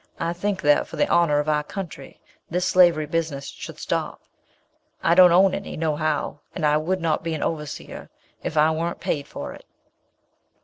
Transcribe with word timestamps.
I 0.19 0.33
think 0.33 0.63
that, 0.63 0.87
for 0.87 0.95
the 0.95 1.07
honour 1.07 1.37
of 1.37 1.47
our 1.47 1.61
country, 1.61 2.19
this 2.49 2.65
slavery 2.65 3.05
business 3.05 3.45
should 3.45 3.77
stop. 3.77 4.19
I 5.03 5.13
don't 5.13 5.31
own 5.31 5.53
any, 5.53 5.77
no 5.77 5.95
how, 5.95 6.39
and 6.55 6.65
I 6.65 6.77
would 6.77 6.99
not 7.01 7.21
be 7.23 7.35
an 7.35 7.43
overseer 7.43 8.09
if 8.41 8.57
I 8.57 8.71
wern't 8.71 8.99
paid 8.99 9.27
for 9.27 9.53
it." 9.53 9.65